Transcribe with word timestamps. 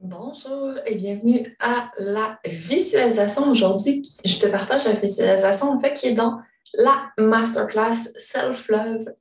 Bonjour 0.00 0.74
et 0.86 0.94
bienvenue 0.94 1.56
à 1.58 1.90
la 1.98 2.38
visualisation. 2.44 3.50
Aujourd'hui, 3.50 4.02
je 4.24 4.38
te 4.38 4.46
partage 4.46 4.84
la 4.84 4.92
visualisation 4.92 5.72
en 5.72 5.80
fait, 5.80 5.94
qui 5.94 6.06
est 6.06 6.14
dans 6.14 6.38
la 6.74 7.10
masterclass 7.18 7.96
Self-Love, 8.16 9.12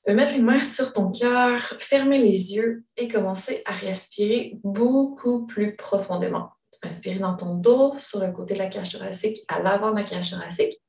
mettre 0.07 0.35
une 0.35 0.45
main 0.45 0.63
sur 0.63 0.93
ton 0.93 1.11
cœur, 1.11 1.59
fermer 1.79 2.19
les 2.19 2.53
yeux 2.53 2.83
et 2.97 3.07
commencer 3.07 3.61
à 3.65 3.73
respirer 3.73 4.59
beaucoup 4.63 5.45
plus 5.45 5.75
profondément. 5.75 6.51
Inspire 6.83 7.19
dans 7.19 7.35
ton 7.35 7.53
dos, 7.55 7.93
sur 7.97 8.19
le 8.19 8.31
côté 8.31 8.55
de 8.55 8.59
la 8.59 8.67
cage 8.67 8.91
thoracique, 8.91 9.39
à 9.47 9.61
l'avant 9.61 9.91
de 9.91 9.97
la 9.97 10.03
cage 10.03 10.31
thoracique 10.31 10.81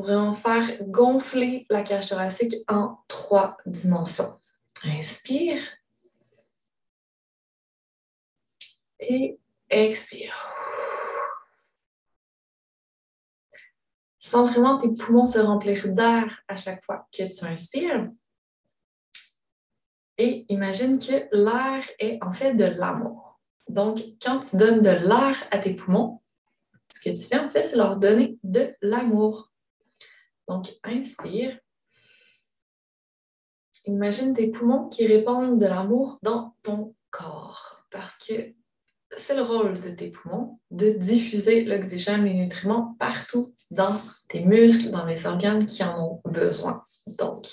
pour 0.00 0.08
vraiment 0.08 0.32
faire 0.32 0.78
gonfler 0.80 1.66
la 1.68 1.82
cage 1.82 2.08
thoracique 2.08 2.54
en 2.68 2.96
trois 3.06 3.58
dimensions. 3.66 4.40
Inspire. 4.82 5.60
Et 8.98 9.38
expire. 9.68 10.34
Sens 14.18 14.50
vraiment 14.50 14.78
tes 14.78 14.90
poumons 14.90 15.26
se 15.26 15.38
remplir 15.38 15.88
d'air 15.88 16.42
à 16.48 16.56
chaque 16.56 16.82
fois 16.82 17.06
que 17.12 17.24
tu 17.24 17.44
inspires. 17.44 18.08
Et 20.16 20.46
imagine 20.48 20.98
que 20.98 21.28
l'air 21.36 21.84
est 21.98 22.18
en 22.22 22.32
fait 22.32 22.54
de 22.54 22.64
l'amour. 22.64 23.38
Donc, 23.68 24.02
quand 24.22 24.40
tu 24.40 24.56
donnes 24.56 24.80
de 24.80 24.90
l'air 24.90 25.36
à 25.50 25.58
tes 25.58 25.74
poumons, 25.74 26.22
ce 26.90 27.00
que 27.00 27.10
tu 27.10 27.26
fais 27.28 27.38
en 27.38 27.50
fait, 27.50 27.62
c'est 27.62 27.76
leur 27.76 27.98
donner 27.98 28.38
de 28.42 28.74
l'amour. 28.80 29.49
Donc, 30.50 30.74
inspire. 30.82 31.56
Imagine 33.84 34.34
tes 34.34 34.50
poumons 34.50 34.88
qui 34.88 35.06
répandent 35.06 35.60
de 35.60 35.66
l'amour 35.66 36.18
dans 36.24 36.56
ton 36.64 36.96
corps 37.10 37.84
parce 37.88 38.18
que 38.18 38.52
c'est 39.16 39.36
le 39.36 39.42
rôle 39.42 39.80
de 39.80 39.90
tes 39.90 40.08
poumons 40.10 40.58
de 40.72 40.90
diffuser 40.90 41.64
l'oxygène, 41.64 42.24
les 42.24 42.34
nutriments 42.34 42.96
partout 42.98 43.54
dans 43.70 44.00
tes 44.28 44.40
muscles, 44.40 44.90
dans 44.90 45.06
les 45.06 45.24
organes 45.24 45.66
qui 45.66 45.84
en 45.84 46.04
ont 46.04 46.20
besoin. 46.28 46.84
Donc, 47.18 47.46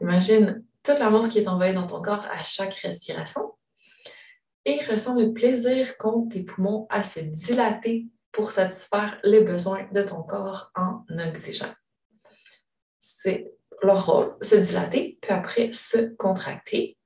imagine 0.00 0.64
tout 0.82 0.92
l'amour 0.98 1.28
qui 1.28 1.40
est 1.40 1.48
envoyé 1.48 1.74
dans 1.74 1.86
ton 1.86 2.00
corps 2.00 2.24
à 2.32 2.42
chaque 2.44 2.76
respiration 2.76 3.42
et 4.64 4.80
ressens 4.86 5.20
le 5.20 5.34
plaisir 5.34 5.98
qu'ont 5.98 6.26
tes 6.26 6.44
poumons 6.44 6.86
à 6.88 7.02
se 7.02 7.20
dilater 7.20 8.06
pour 8.32 8.52
satisfaire 8.52 9.20
les 9.22 9.42
besoins 9.42 9.86
de 9.92 10.02
ton 10.02 10.22
corps 10.22 10.72
en 10.74 11.04
oxygène 11.10 11.74
c'est 13.20 13.52
leur 13.82 14.06
rôle, 14.06 14.36
se 14.42 14.54
dilater, 14.54 15.18
puis 15.20 15.32
après 15.32 15.72
se 15.72 16.14
contracter. 16.14 16.96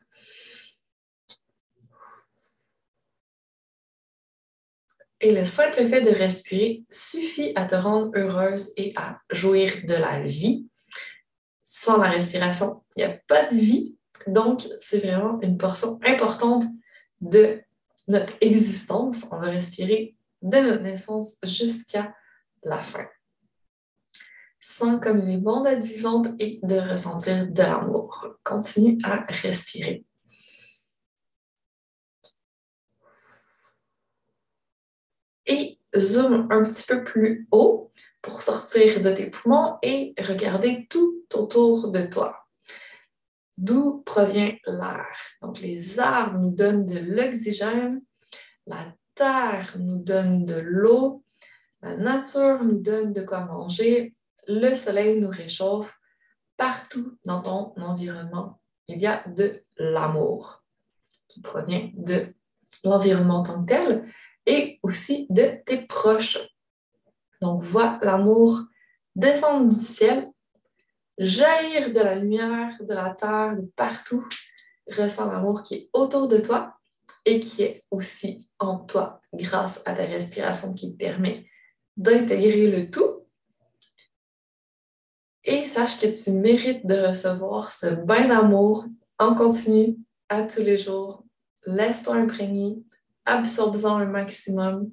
Et 5.23 5.33
le 5.33 5.47
simple 5.47 5.89
fait 5.89 6.03
de 6.03 6.11
respirer 6.11 6.85
suffit 6.91 7.53
à 7.55 7.65
te 7.65 7.77
rendre 7.77 8.11
heureuse 8.15 8.75
et 8.77 8.93
à 8.95 9.21
jouir 9.31 9.73
de 9.85 9.95
la 9.95 10.21
vie. 10.21 10.69
Sans 11.63 11.97
la 11.97 12.11
respiration, 12.11 12.85
il 12.95 13.07
n'y 13.07 13.11
a 13.11 13.19
pas 13.27 13.47
de 13.47 13.55
vie. 13.55 13.97
Donc, 14.27 14.69
c'est 14.81 14.99
vraiment 14.99 15.41
une 15.41 15.57
portion 15.57 15.99
importante 16.05 16.65
de 17.23 17.63
notre 18.09 18.35
existence. 18.43 19.29
On 19.33 19.39
va 19.39 19.47
respirer 19.47 20.15
de 20.43 20.59
notre 20.59 20.83
naissance 20.83 21.37
jusqu'à 21.43 22.15
la 22.65 22.83
fin 22.83 23.07
sens 24.63 25.01
comme 25.03 25.29
une 25.29 25.41
bande 25.41 25.67
vivante 25.83 26.29
et 26.39 26.61
de 26.63 26.79
ressentir 26.79 27.49
de 27.49 27.63
l'amour. 27.63 28.29
Continue 28.45 28.97
à 29.03 29.27
respirer. 29.29 30.07
Et 35.45 35.79
zoom 35.99 36.47
un 36.51 36.63
petit 36.63 36.87
peu 36.87 37.03
plus 37.03 37.49
haut 37.51 37.93
pour 38.23 38.43
sortir 38.43 39.03
de 39.03 39.13
tes 39.13 39.29
poumons 39.29 39.79
et 39.83 40.15
regarder 40.19 40.87
tout 40.89 41.25
autour 41.35 41.91
de 41.91 42.07
toi. 42.07 42.47
D'où 43.59 44.03
provient 44.07 44.57
l'air? 44.67 45.17
Donc, 45.43 45.61
les 45.61 45.99
arbres 45.99 46.39
nous 46.39 46.53
donnent 46.53 46.87
de 46.87 46.99
l'oxygène, 47.01 48.01
la 48.67 48.95
terre 49.15 49.75
nous 49.79 49.99
donne 49.99 50.47
de 50.47 50.55
l'eau, 50.55 51.25
la 51.83 51.97
nature 51.97 52.63
nous 52.65 52.79
donne 52.79 53.13
de 53.13 53.23
quoi 53.23 53.45
manger, 53.45 54.15
le 54.47 54.75
soleil 54.77 55.21
nous 55.21 55.31
réchauffe. 55.31 55.99
Partout 56.57 57.19
dans 57.25 57.41
ton 57.41 57.73
environnement, 57.83 58.61
il 58.87 59.01
y 59.01 59.07
a 59.07 59.25
de 59.27 59.65
l'amour 59.79 60.63
qui 61.27 61.41
provient 61.41 61.91
de 61.95 62.35
l'environnement 62.85 63.41
en 63.41 63.43
tant 63.43 63.61
que 63.63 63.67
tel 63.67 64.13
et 64.47 64.79
aussi 64.83 65.27
de 65.31 65.63
tes 65.65 65.87
proches. 65.87 66.39
Donc, 67.41 67.63
vois 67.63 67.99
l'amour 68.03 68.61
descendre 69.17 69.69
du 69.69 69.85
ciel, 69.85 70.31
jaillir 71.19 71.93
de 71.93 72.01
la 72.01 72.15
lumière, 72.17 72.77
de 72.81 72.95
la 72.95 73.11
terre, 73.11 73.57
de 73.57 73.67
partout. 73.77 74.27
Ressens 74.89 75.31
l'amour 75.31 75.63
qui 75.63 75.75
est 75.75 75.91
autour 75.93 76.29
de 76.29 76.39
toi 76.39 76.77
et 77.25 77.41
qui 77.41 77.63
est 77.63 77.85
aussi 77.91 78.47
en 78.59 78.79
toi 78.79 79.21
grâce 79.33 79.83
à 79.87 79.95
ta 79.95 80.05
respiration 80.05 80.75
qui 80.75 80.93
te 80.93 80.99
permet 80.99 81.47
d'intégrer 81.97 82.71
le 82.71 82.91
tout 82.91 83.12
et 85.45 85.65
sache 85.65 86.01
que 86.01 86.07
tu 86.07 86.31
mérites 86.33 86.87
de 86.87 87.09
recevoir 87.09 87.73
ce 87.73 87.87
bain 87.87 88.29
d'amour 88.29 88.87
en 89.19 89.35
continu 89.35 89.97
à 90.29 90.43
tous 90.43 90.63
les 90.63 90.79
jours. 90.79 91.25
Laisse-toi 91.67 92.15
imprégner, 92.15 92.77
absorbe-en 93.25 93.97
un 93.97 94.07
maximum. 94.07 94.91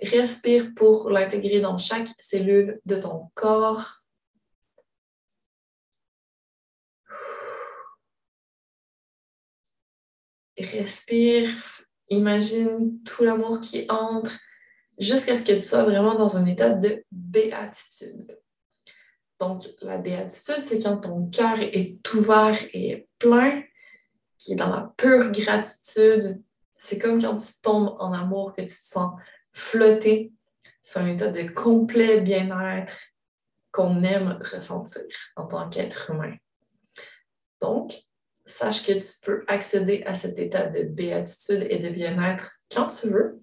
Respire 0.00 0.72
pour 0.74 1.10
l'intégrer 1.10 1.60
dans 1.60 1.78
chaque 1.78 2.08
cellule 2.20 2.80
de 2.84 2.96
ton 2.96 3.30
corps. 3.34 4.02
Respire, 10.58 11.50
imagine 12.08 13.02
tout 13.04 13.24
l'amour 13.24 13.60
qui 13.60 13.86
entre 13.90 14.32
jusqu'à 14.98 15.36
ce 15.36 15.44
que 15.44 15.52
tu 15.52 15.60
sois 15.60 15.84
vraiment 15.84 16.14
dans 16.14 16.36
un 16.36 16.46
état 16.46 16.70
de 16.70 17.04
béatitude. 17.12 18.38
Donc, 19.38 19.64
la 19.82 19.98
béatitude, 19.98 20.62
c'est 20.62 20.82
quand 20.82 20.98
ton 20.98 21.26
cœur 21.26 21.58
est 21.60 21.98
ouvert 22.14 22.58
et 22.72 23.08
plein, 23.18 23.62
qui 24.38 24.52
est 24.52 24.56
dans 24.56 24.70
la 24.70 24.92
pure 24.96 25.30
gratitude. 25.30 26.42
C'est 26.76 26.98
comme 26.98 27.20
quand 27.20 27.36
tu 27.36 27.52
tombes 27.62 27.96
en 27.98 28.12
amour, 28.12 28.52
que 28.52 28.62
tu 28.62 28.68
te 28.68 28.72
sens 28.72 29.12
flotter. 29.52 30.32
C'est 30.82 31.00
un 31.00 31.06
état 31.06 31.28
de 31.28 31.48
complet 31.48 32.20
bien-être 32.20 32.98
qu'on 33.72 34.02
aime 34.02 34.38
ressentir 34.52 35.02
en 35.36 35.46
tant 35.46 35.68
qu'être 35.68 36.10
humain. 36.10 36.34
Donc, 37.60 37.94
sache 38.46 38.86
que 38.86 38.92
tu 38.92 39.20
peux 39.22 39.44
accéder 39.48 40.02
à 40.06 40.14
cet 40.14 40.38
état 40.38 40.66
de 40.66 40.84
béatitude 40.84 41.66
et 41.68 41.78
de 41.78 41.88
bien-être 41.90 42.60
quand 42.72 42.86
tu 42.86 43.08
veux, 43.08 43.42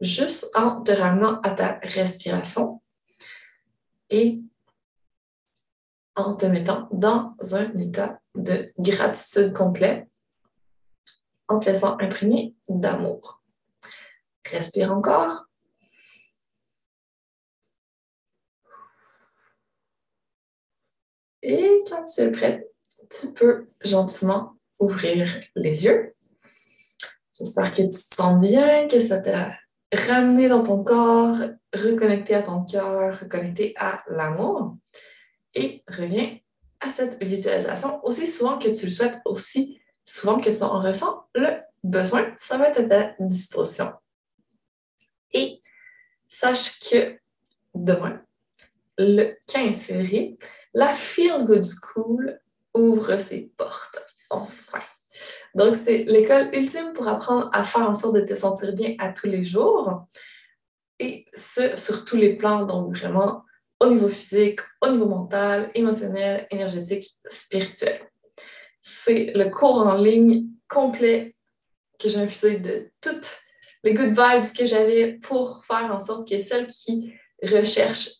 juste 0.00 0.50
en 0.56 0.80
te 0.82 0.92
ramenant 0.92 1.40
à 1.42 1.50
ta 1.50 1.78
respiration 1.82 2.82
et 4.08 4.40
en 6.16 6.34
te 6.34 6.46
mettant 6.46 6.88
dans 6.92 7.34
un 7.52 7.72
état 7.78 8.20
de 8.34 8.72
gratitude 8.78 9.52
complet, 9.52 10.08
en 11.48 11.58
te 11.58 11.66
laissant 11.70 11.98
imprégner 12.00 12.54
d'amour. 12.68 13.42
Respire 14.44 14.92
encore. 14.92 15.46
Et 21.42 21.84
quand 21.88 22.04
tu 22.04 22.20
es 22.20 22.30
prêt, 22.30 22.68
tu 23.08 23.32
peux 23.32 23.68
gentiment 23.80 24.56
ouvrir 24.78 25.28
les 25.54 25.84
yeux. 25.84 26.14
J'espère 27.38 27.72
que 27.72 27.82
tu 27.82 27.90
te 27.90 28.14
sens 28.14 28.38
bien, 28.40 28.86
que 28.88 29.00
ça 29.00 29.20
t'a 29.20 29.56
ramené 29.92 30.48
dans 30.48 30.62
ton 30.62 30.84
corps, 30.84 31.36
reconnecté 31.74 32.34
à 32.34 32.42
ton 32.42 32.64
cœur, 32.64 33.18
reconnecté 33.18 33.74
à 33.78 34.04
l'amour. 34.08 34.76
Et 35.54 35.82
reviens 35.88 36.38
à 36.80 36.90
cette 36.90 37.22
visualisation 37.22 38.04
aussi 38.04 38.26
souvent 38.26 38.58
que 38.58 38.68
tu 38.68 38.86
le 38.86 38.92
souhaites, 38.92 39.20
aussi 39.24 39.80
souvent 40.04 40.38
que 40.38 40.50
tu 40.50 40.62
en 40.62 40.80
ressens 40.80 41.26
le 41.34 41.60
besoin, 41.82 42.34
ça 42.38 42.56
va 42.56 42.68
être 42.68 42.80
à 42.80 42.84
ta 42.84 43.14
disposition. 43.20 43.92
Et 45.32 45.62
sache 46.28 46.78
que 46.80 47.18
demain, 47.74 48.20
le 48.98 49.36
15 49.46 49.84
février, 49.84 50.38
la 50.74 50.94
Feel 50.94 51.44
Good 51.44 51.64
School 51.64 52.40
ouvre 52.74 53.18
ses 53.18 53.52
portes. 53.56 53.98
Enfin. 54.30 54.78
Donc, 55.54 55.74
c'est 55.74 56.04
l'école 56.04 56.54
ultime 56.54 56.92
pour 56.92 57.08
apprendre 57.08 57.50
à 57.52 57.64
faire 57.64 57.88
en 57.88 57.94
sorte 57.94 58.14
de 58.14 58.20
te 58.20 58.34
sentir 58.34 58.72
bien 58.72 58.94
à 58.98 59.12
tous 59.12 59.26
les 59.26 59.44
jours. 59.44 60.06
Et 60.98 61.26
ce, 61.34 61.76
sur 61.76 62.04
tous 62.04 62.16
les 62.16 62.36
plans, 62.36 62.66
donc 62.66 62.96
vraiment 62.96 63.44
au 63.80 63.90
niveau 63.90 64.08
physique, 64.08 64.60
au 64.82 64.90
niveau 64.90 65.06
mental, 65.06 65.70
émotionnel, 65.74 66.46
énergétique, 66.50 67.08
spirituel. 67.28 68.00
C'est 68.82 69.32
le 69.34 69.50
cours 69.50 69.78
en 69.86 69.96
ligne 69.96 70.46
complet 70.68 71.34
que 71.98 72.08
j'ai 72.08 72.18
infusé 72.18 72.58
de 72.58 72.90
toutes 73.00 73.38
les 73.82 73.94
good 73.94 74.10
vibes 74.10 74.52
que 74.56 74.66
j'avais 74.66 75.14
pour 75.14 75.64
faire 75.64 75.92
en 75.92 75.98
sorte 75.98 76.28
que 76.28 76.38
celles 76.38 76.66
qui 76.66 77.12
recherchent 77.42 78.10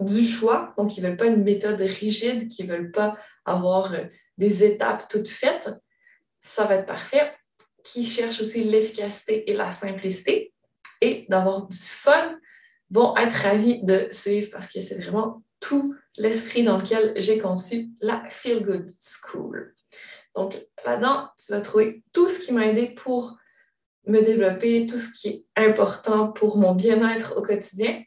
du 0.00 0.24
choix, 0.26 0.74
donc 0.76 0.90
qui 0.90 1.00
ne 1.00 1.08
veulent 1.08 1.16
pas 1.16 1.26
une 1.26 1.44
méthode 1.44 1.80
rigide, 1.80 2.48
qui 2.48 2.64
ne 2.64 2.72
veulent 2.72 2.90
pas 2.90 3.16
avoir 3.44 3.92
euh, 3.92 4.04
des 4.36 4.64
étapes 4.64 5.06
toutes 5.08 5.28
faites, 5.28 5.70
ça 6.40 6.64
va 6.64 6.76
être 6.76 6.86
parfait. 6.86 7.32
Qui 7.84 8.06
cherchent 8.06 8.40
aussi 8.40 8.64
l'efficacité 8.64 9.50
et 9.50 9.54
la 9.54 9.70
simplicité 9.70 10.52
et 11.00 11.26
d'avoir 11.28 11.66
du 11.66 11.76
fun, 11.76 12.38
vont 12.90 13.16
être 13.16 13.32
ravis 13.32 13.82
de 13.82 14.08
suivre 14.12 14.50
parce 14.52 14.68
que 14.68 14.80
c'est 14.80 15.00
vraiment 15.00 15.42
tout 15.60 15.94
l'esprit 16.16 16.62
dans 16.62 16.78
lequel 16.78 17.12
j'ai 17.16 17.38
conçu 17.38 17.88
la 18.00 18.22
Feel 18.30 18.64
Good 18.64 18.88
School. 19.00 19.74
Donc 20.34 20.56
là-dedans, 20.84 21.28
tu 21.38 21.52
vas 21.52 21.60
trouver 21.60 22.02
tout 22.12 22.28
ce 22.28 22.40
qui 22.40 22.52
m'a 22.52 22.66
aidé 22.66 22.88
pour 22.88 23.36
me 24.06 24.20
développer, 24.20 24.86
tout 24.86 24.98
ce 24.98 25.12
qui 25.12 25.28
est 25.28 25.44
important 25.56 26.32
pour 26.32 26.58
mon 26.58 26.74
bien-être 26.74 27.36
au 27.36 27.42
quotidien 27.42 28.02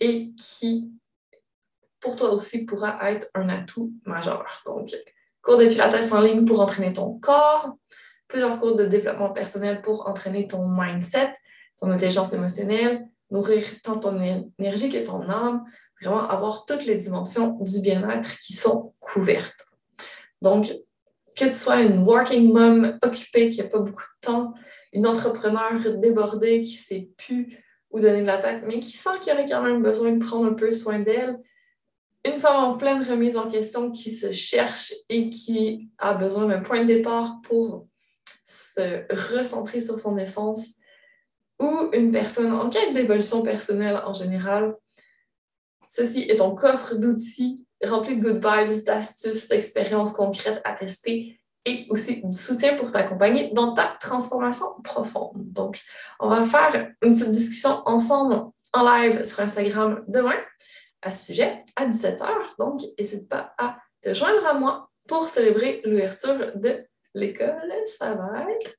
et 0.00 0.32
qui, 0.34 0.90
pour 2.00 2.16
toi 2.16 2.32
aussi, 2.32 2.64
pourra 2.64 2.98
être 3.10 3.28
un 3.34 3.48
atout 3.48 3.92
majeur. 4.04 4.62
Donc, 4.66 4.90
cours 5.42 5.58
de 5.58 5.68
pilates 5.68 6.12
en 6.12 6.20
ligne 6.20 6.44
pour 6.44 6.60
entraîner 6.60 6.92
ton 6.92 7.18
corps, 7.20 7.76
plusieurs 8.26 8.58
cours 8.58 8.74
de 8.74 8.84
développement 8.84 9.30
personnel 9.30 9.82
pour 9.82 10.08
entraîner 10.08 10.48
ton 10.48 10.66
mindset, 10.68 11.34
ton 11.78 11.90
intelligence 11.90 12.32
émotionnelle, 12.32 13.06
nourrir 13.32 13.64
tant 13.82 13.96
ton 13.96 14.20
énergie 14.58 14.90
que 14.90 15.04
ton 15.04 15.28
âme, 15.28 15.64
vraiment 16.00 16.28
avoir 16.28 16.64
toutes 16.66 16.84
les 16.84 16.96
dimensions 16.96 17.58
du 17.60 17.80
bien-être 17.80 18.38
qui 18.38 18.52
sont 18.52 18.94
couvertes. 19.00 19.66
Donc, 20.40 20.72
que 21.36 21.46
tu 21.46 21.54
sois 21.54 21.80
une 21.80 22.04
working 22.04 22.52
mom 22.52 22.98
occupée 23.02 23.50
qui 23.50 23.60
n'a 23.60 23.68
pas 23.68 23.78
beaucoup 23.78 24.02
de 24.02 24.26
temps, 24.26 24.54
une 24.92 25.06
entrepreneur 25.06 25.72
débordée 25.96 26.62
qui 26.62 26.74
ne 26.74 26.78
sait 26.78 27.08
plus 27.16 27.58
où 27.90 28.00
donner 28.00 28.22
de 28.22 28.26
la 28.26 28.38
tête, 28.38 28.62
mais 28.66 28.80
qui 28.80 28.96
sent 28.96 29.18
qu'il 29.20 29.32
aurait 29.32 29.46
quand 29.46 29.62
même 29.62 29.82
besoin 29.82 30.12
de 30.12 30.24
prendre 30.24 30.46
un 30.46 30.54
peu 30.54 30.72
soin 30.72 30.98
d'elle, 30.98 31.38
une 32.24 32.38
femme 32.38 32.56
en 32.56 32.76
pleine 32.76 33.02
remise 33.02 33.36
en 33.36 33.48
question 33.48 33.90
qui 33.90 34.10
se 34.10 34.32
cherche 34.32 34.94
et 35.08 35.30
qui 35.30 35.90
a 35.98 36.14
besoin 36.14 36.46
d'un 36.46 36.60
point 36.60 36.82
de 36.82 36.86
départ 36.86 37.40
pour 37.42 37.86
se 38.44 39.04
recentrer 39.36 39.80
sur 39.80 39.98
son 39.98 40.18
essence, 40.18 40.74
ou 41.60 41.90
une 41.92 42.12
personne 42.12 42.52
en 42.52 42.68
quête 42.68 42.94
d'évolution 42.94 43.42
personnelle 43.42 44.00
en 44.04 44.12
général. 44.12 44.74
Ceci 45.88 46.22
est 46.22 46.36
ton 46.36 46.54
coffre 46.54 46.94
d'outils 46.96 47.66
rempli 47.86 48.16
de 48.16 48.22
good 48.22 48.44
vibes, 48.44 48.84
d'astuces, 48.84 49.48
d'expériences 49.48 50.12
concrètes 50.12 50.60
à 50.64 50.72
tester 50.72 51.40
et 51.64 51.86
aussi 51.90 52.22
du 52.22 52.34
soutien 52.34 52.76
pour 52.76 52.90
t'accompagner 52.90 53.50
dans 53.52 53.72
ta 53.72 53.96
transformation 54.00 54.66
profonde. 54.82 55.52
Donc, 55.52 55.80
on 56.18 56.28
va 56.28 56.44
faire 56.44 56.92
une 57.02 57.14
petite 57.14 57.30
discussion 57.30 57.82
ensemble 57.86 58.50
en 58.72 58.84
live 58.84 59.24
sur 59.24 59.40
Instagram 59.40 60.02
demain 60.08 60.38
à 61.02 61.10
ce 61.10 61.26
sujet 61.26 61.64
à 61.76 61.86
17h. 61.86 62.26
Donc, 62.58 62.80
n'hésite 62.98 63.28
pas 63.28 63.54
à 63.58 63.76
te 64.00 64.14
joindre 64.14 64.44
à 64.46 64.54
moi 64.54 64.90
pour 65.08 65.28
célébrer 65.28 65.82
l'ouverture 65.84 66.52
de 66.56 66.84
l'école. 67.14 67.72
Ça 67.86 68.14
va 68.14 68.44
être 68.50 68.72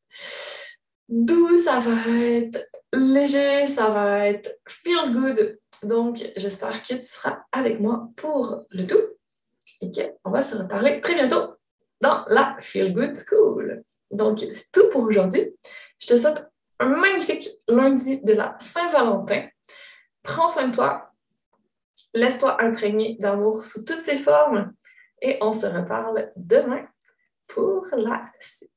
doux, 1.14 1.56
ça 1.58 1.80
va 1.80 2.10
être 2.18 2.68
léger, 2.92 3.68
ça 3.68 3.90
va 3.90 4.28
être 4.28 4.58
feel 4.68 5.12
good. 5.12 5.60
Donc, 5.84 6.24
j'espère 6.36 6.82
que 6.82 6.96
tu 6.96 7.02
seras 7.02 7.44
avec 7.52 7.80
moi 7.80 8.10
pour 8.16 8.64
le 8.70 8.88
tout 8.88 9.02
et 9.82 9.92
qu'on 9.92 10.32
va 10.32 10.42
se 10.44 10.58
reparler 10.58 11.02
très 11.02 11.14
bientôt 11.14 11.56
dans 12.02 12.26
la 12.28 12.58
Feel 12.60 12.94
Good 12.94 13.16
School. 13.16 13.84
Donc, 14.10 14.40
c'est 14.40 14.72
tout 14.72 14.90
pour 14.90 15.04
aujourd'hui. 15.04 15.56
Je 16.00 16.08
te 16.08 16.18
souhaite 16.18 16.50
un 16.80 16.88
magnifique 16.88 17.50
lundi 17.68 18.20
de 18.22 18.34
la 18.34 18.56
Saint-Valentin. 18.60 19.48
Prends 20.24 20.48
soin 20.48 20.68
de 20.68 20.76
toi. 20.76 21.12
Laisse-toi 22.14 22.62
imprégner 22.62 23.18
d'amour 23.20 23.66
sous 23.66 23.84
toutes 23.84 24.00
ses 24.00 24.18
formes 24.18 24.74
et 25.22 25.38
on 25.42 25.54
se 25.54 25.66
reparle 25.66 26.32
demain 26.36 26.86
pour 27.48 27.86
la 27.92 28.22
suite. 28.40 28.73